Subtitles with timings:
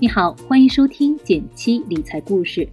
[0.00, 2.68] 你好，欢迎收听减七理财故事。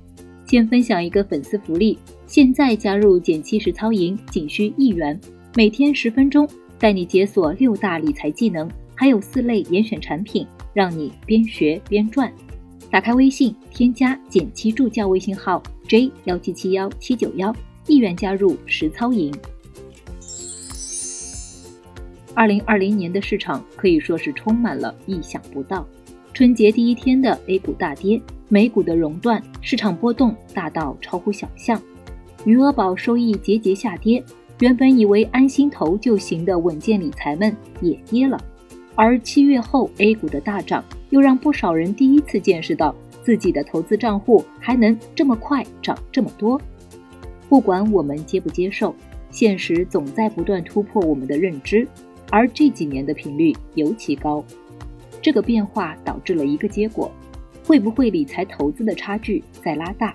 [0.45, 5.19] 先分享一个粉丝福利，现在加入减七实操营仅需一元，
[5.55, 12.31] 每天十分钟，带你解锁六大理财技能，还有四类严选产品，让你边学边赚。
[12.91, 17.51] 打开微信，添加减七助教微信号 j 幺七七幺七九幺，
[17.87, 19.33] 一元加入实操营。
[22.35, 25.87] 二零二零年的市场可以说是充满了意想不到。
[26.35, 31.81] 春节第一天的 A 股大跌，美股的熔断，市场波动大到超乎想象。
[32.43, 34.21] 余额宝收益节节下跌，
[34.59, 38.37] 原本以为安心投就行的稳健理财们也跌了。
[38.95, 42.93] 而七月后 A 股的大涨，又让不少人第一次见识到
[43.23, 46.59] 自己的投资账户还能这么快涨这么多。
[47.47, 48.93] 不管我们接不接受，
[49.31, 51.87] 现实总在不断突破我们的认知，
[52.29, 54.43] 而这几年的频率尤其高。
[55.25, 57.11] 这个变化导致了一个结果，
[57.63, 60.13] 会不会理财投资的差距在拉大？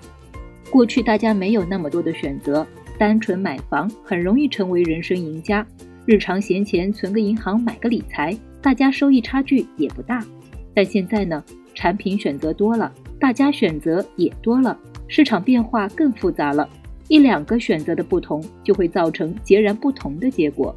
[0.70, 2.64] 过去大家没有那么多的选择，
[2.96, 5.66] 单纯买房很容易成为人生赢家。
[6.06, 10.24] 日常闲钱存个银行，买个理财，大家收益差距也不大。
[10.72, 11.42] 但现在呢，
[11.74, 16.68] 产品选择多了，大家选择也多了，市场变化更复杂了，
[17.08, 20.72] 一两个选择的不同就会造成截然不同的结果。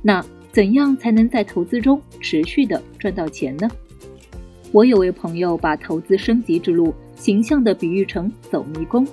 [0.00, 0.24] 那？
[0.54, 3.68] 怎样才能在投资中持续的赚到钱呢？
[4.70, 9.04] 我有位朋友把投资升级之路形象的比喻成走迷宫。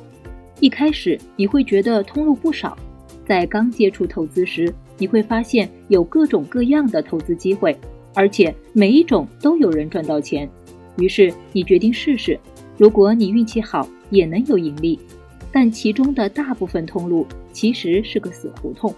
[0.60, 2.78] 一开始你会觉得通路不少，
[3.26, 7.76] 在刚接触投资时，你会发现有各种各样的投资机会，
[8.14, 10.48] 而且每一种都有人赚到钱。
[10.98, 12.40] 于是你决定试试，
[12.78, 15.00] 如果你运气好，也能有盈利。
[15.52, 18.94] 但其中的大部分通路其实是个死胡同。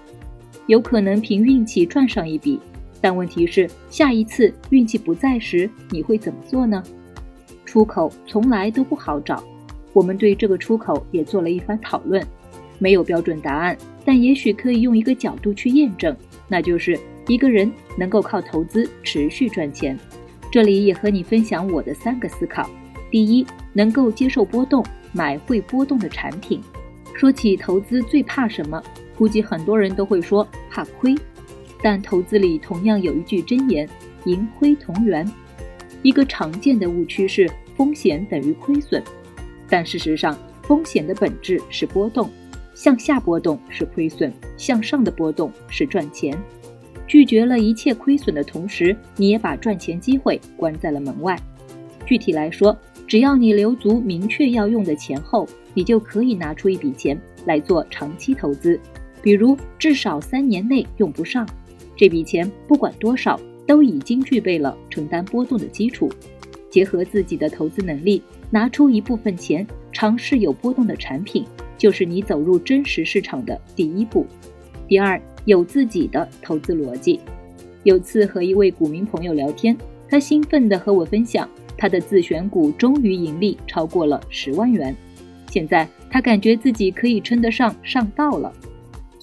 [0.67, 2.59] 有可能凭运气赚上一笔，
[3.01, 6.81] 但问题是下一次运气不在时，你会怎么做呢？
[7.65, 9.43] 出口从来都不好找，
[9.93, 12.25] 我们对这个出口也做了一番讨论，
[12.79, 16.15] 没有标准答案，但也许可以用一个角度去验证，
[16.47, 19.97] 那就是一个人能够靠投资持续赚钱。
[20.51, 22.69] 这里也和你分享我的三个思考：
[23.09, 26.61] 第一，能够接受波动，买会波动的产品。
[27.15, 28.81] 说起投资，最怕什么？
[29.17, 31.15] 估计很多人都会说怕亏，
[31.81, 33.87] 但投资里同样有一句箴言：
[34.25, 35.29] 盈亏同源。
[36.01, 39.01] 一个常见的误区是风险等于亏损，
[39.69, 42.29] 但事实上，风险的本质是波动，
[42.73, 46.37] 向下波动是亏损，向上的波动是赚钱。
[47.07, 51.39] 拒绝了一切亏损的同时，你也把赚钱机会关在了门外。
[52.05, 58.79] 具体来说，只要你留足明确要用的钱后，你就可以拿出一笔钱来做长期投资。
[59.23, 61.47] 比如，至少三年内用不上
[61.95, 66.11] 这笔钱，不管多少，都已经具备了承担波动的基础。
[66.69, 71.45] 结合自己的投资能力，拿出一部分钱尝试有波动的产品，
[71.77, 74.27] 就是你走入真实市场的第一步。
[74.87, 77.19] 第二，有自己的投资逻辑。
[77.83, 79.77] 有次和一位股民朋友聊天，
[80.09, 81.47] 他兴奋地和我分享，
[81.77, 84.93] 他的自选股终于盈利超过了十万元。
[85.49, 88.51] 现在他感觉自己可以称得上上道了。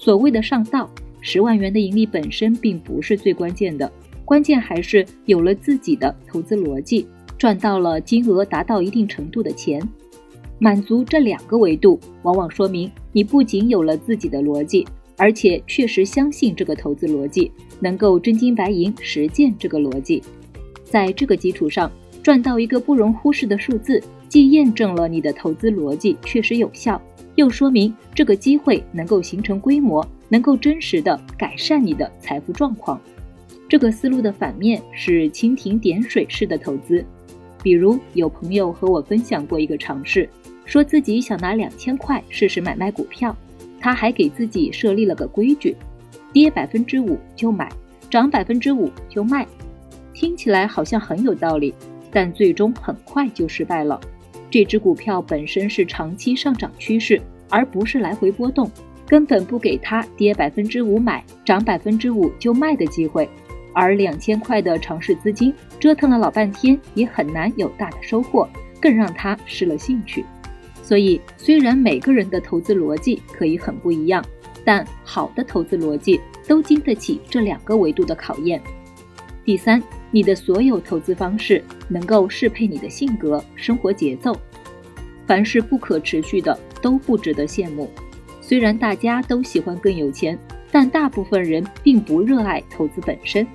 [0.01, 0.91] 所谓的上道，
[1.21, 3.93] 十万元的盈利本身并不是最关键的，
[4.25, 7.07] 关键还是有了自己的投资逻辑，
[7.37, 9.87] 赚到了金额达到一定程度的钱。
[10.59, 20.23] 满足这两个维度，往往说明你不仅有了自己的逻辑，而且确实相信这个投资逻辑，能够真金白银实践这个逻辑。
[20.83, 26.99] 在这个基础上，赚到一个不容忽视的数字，既验证了你的投资逻辑确实有效。
[27.41, 33.01] 又说明这个机会能够形成规模，能够真实的改善你的财富状况。
[33.67, 37.03] 这个思路的反面是蜻蜓点水式的投资。
[37.63, 40.29] 比如有朋友和我分享过一个尝试，
[40.67, 43.35] 说自己想拿两千块试试买卖股票，
[43.81, 45.75] 他还给自己设立了个规矩：
[46.35, 47.73] 跌百分之五就买，
[48.11, 49.47] 涨百分之五就卖。
[50.13, 51.73] 听起来好像很有道理，
[52.11, 53.99] 但最终很快就失败了。
[54.51, 58.69] 这只股票本身是长期上涨趋势，而不是来回波动，
[59.07, 63.29] 根本不给它跌百分之五买，涨百分之五就卖的机会。
[63.73, 68.49] 而两千块的尝试资金，折腾了老半天，也很难有大的收获，
[68.81, 70.25] 更让他失了兴趣。
[70.83, 74.25] 所以，虽然每个人的投资逻辑可以很不一样，
[74.65, 78.61] 但好的投资逻辑都经得起这两个维度的考验。
[79.45, 79.81] 第三。
[80.11, 84.39] 你的所有投资方式能够适配你的性格、生活节奏。
[85.27, 87.89] 凡是不可持续的都不值得羡慕。
[88.41, 90.37] 虽然大家都喜欢更有钱，
[90.73, 93.47] 但大部分人并不热爱投资本身。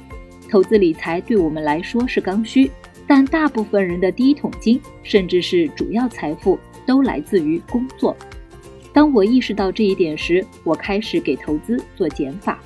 [0.50, 2.72] 投资理财对我们来说是刚需，
[3.06, 8.16] 但大部分人的第一桶金，甚至是主要财富，都来自于工作。
[8.94, 12.62] 当我意识到这一点时，我开始给投资做减法，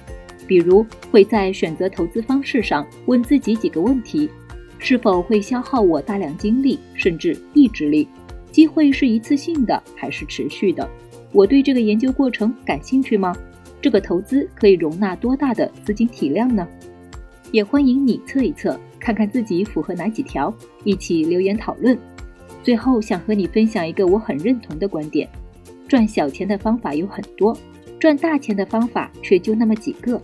[0.50, 4.28] 比如会在选择投资方式上问自己几个问题：
[4.80, 8.07] 是否会消耗我大量精力，甚至意志力？
[8.51, 10.90] 机会是一次性的还是持续的？
[11.31, 13.31] 我对这个研究过程感兴趣吗？
[13.80, 16.68] 这个投资可以容纳多大的资金体量呢？
[17.51, 20.51] 也欢迎你测一测，看看自己符合哪几条，
[20.84, 21.96] 一起留言讨论。
[22.63, 25.30] 最后想和你分享一个我很认同的观点：
[25.88, 27.56] 赚小钱的方法有很多，
[28.00, 30.19] 赚大钱的方法却就那么几个，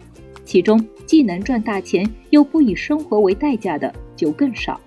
[0.45, 4.79] 其中既能赚大钱又不以生活为代价的就更少。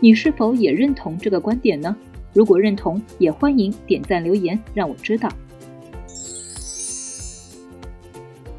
[0.00, 1.94] 你是否也认同这个观点呢？
[2.32, 5.28] 如果认同，也欢迎点赞留言让我知道。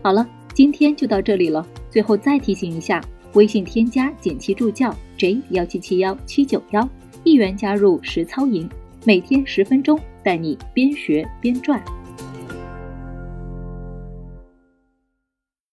[0.01, 1.65] 好了，今天就到这里了。
[1.89, 3.03] 最后再提醒一下，
[3.33, 6.87] 微信添加简七助教 J 幺七七幺七九幺，
[7.23, 8.69] 一元加入实操营，
[9.05, 11.81] 每天十分钟，带你边学边赚。